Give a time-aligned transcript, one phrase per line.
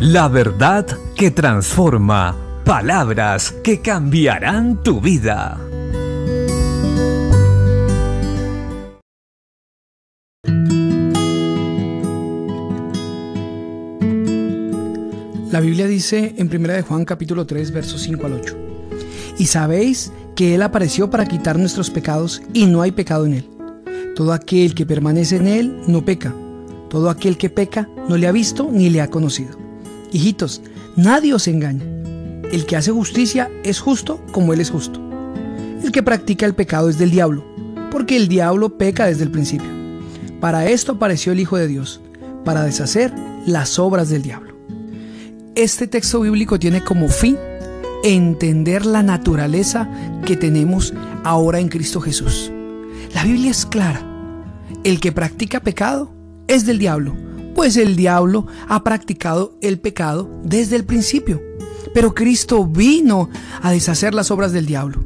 [0.00, 2.34] La verdad que transforma.
[2.64, 5.60] Palabras que cambiarán tu vida.
[15.50, 18.56] La Biblia dice en 1 de Juan capítulo 3 versos 5 al 8.
[19.36, 23.50] Y sabéis que Él apareció para quitar nuestros pecados y no hay pecado en Él.
[24.16, 26.34] Todo aquel que permanece en Él no peca.
[26.88, 29.69] Todo aquel que peca no le ha visto ni le ha conocido.
[30.12, 30.62] Hijitos,
[30.96, 31.84] nadie os engaña.
[32.52, 35.00] El que hace justicia es justo como Él es justo.
[35.82, 37.44] El que practica el pecado es del diablo,
[37.90, 39.68] porque el diablo peca desde el principio.
[40.40, 42.00] Para esto apareció el Hijo de Dios,
[42.44, 43.12] para deshacer
[43.46, 44.54] las obras del diablo.
[45.54, 47.36] Este texto bíblico tiene como fin
[48.02, 49.90] entender la naturaleza
[50.24, 52.50] que tenemos ahora en Cristo Jesús.
[53.14, 54.06] La Biblia es clara.
[54.84, 56.12] El que practica pecado
[56.48, 57.14] es del diablo,
[57.54, 61.40] pues el diablo ha practicado el pecado desde el principio.
[61.92, 63.28] Pero Cristo vino
[63.62, 65.04] a deshacer las obras del diablo.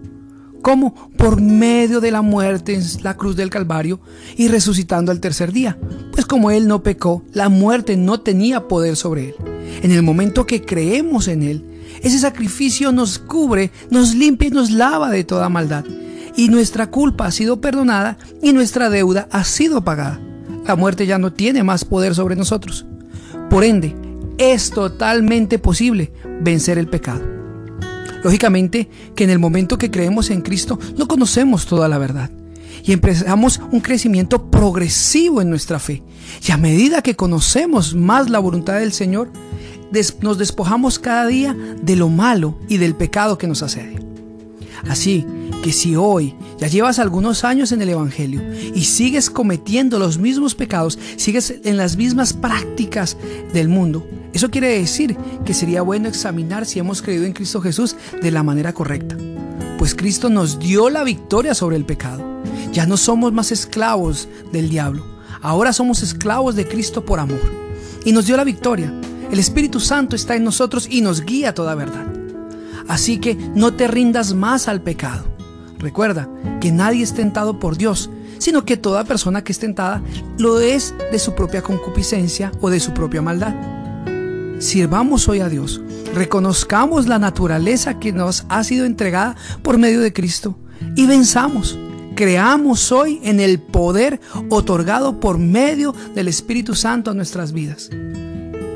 [0.65, 0.95] ¿Cómo?
[1.19, 4.01] Por medio de la muerte en la cruz del Calvario
[4.35, 5.79] y resucitando al tercer día.
[6.11, 9.35] Pues como Él no pecó, la muerte no tenía poder sobre Él.
[9.83, 11.67] En el momento que creemos en Él,
[12.03, 15.85] ese sacrificio nos cubre, nos limpia y nos lava de toda maldad.
[16.35, 20.19] Y nuestra culpa ha sido perdonada y nuestra deuda ha sido pagada.
[20.67, 22.87] La muerte ya no tiene más poder sobre nosotros.
[23.51, 23.95] Por ende,
[24.39, 27.23] es totalmente posible vencer el pecado.
[28.23, 32.31] Lógicamente que en el momento que creemos en Cristo no conocemos toda la verdad
[32.83, 36.03] y empezamos un crecimiento progresivo en nuestra fe.
[36.47, 39.31] Y a medida que conocemos más la voluntad del Señor,
[40.21, 44.01] nos despojamos cada día de lo malo y del pecado que nos asedia.
[44.89, 45.25] Así
[45.63, 48.41] que si hoy ya llevas algunos años en el Evangelio
[48.75, 53.19] y sigues cometiendo los mismos pecados, sigues en las mismas prácticas
[53.53, 57.97] del mundo, eso quiere decir que sería bueno examinar si hemos creído en Cristo Jesús
[58.21, 59.17] de la manera correcta.
[59.79, 62.43] Pues Cristo nos dio la victoria sobre el pecado.
[62.73, 65.05] Ya no somos más esclavos del diablo.
[65.43, 67.41] Ahora somos esclavos de Cristo por amor.
[68.05, 68.93] Y nos dio la victoria.
[69.31, 72.07] El Espíritu Santo está en nosotros y nos guía toda verdad.
[72.89, 75.34] Así que no te rindas más al pecado.
[75.85, 76.29] Recuerda
[76.61, 80.03] que nadie es tentado por Dios, sino que toda persona que es tentada
[80.39, 83.55] lo es de su propia concupiscencia o de su propia maldad.
[84.59, 85.81] Sirvamos hoy a Dios,
[86.15, 90.59] reconozcamos la naturaleza que nos ha sido entregada por medio de Cristo
[90.97, 91.79] y venzamos.
[92.17, 97.91] Creamos hoy en el poder otorgado por medio del Espíritu Santo a nuestras vidas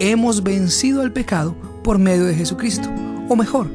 [0.00, 2.88] hemos vencido el pecado por medio de Jesucristo.
[3.28, 3.70] O mejor,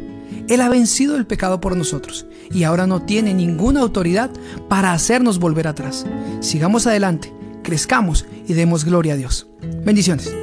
[0.48, 4.30] Él ha vencido el pecado por nosotros y ahora no tiene ninguna autoridad
[4.70, 6.06] para hacernos volver atrás.
[6.42, 7.34] Sigamos adelante,
[7.64, 9.48] crezcamos y demos gloria a Dios.
[9.84, 10.43] Bendiciones.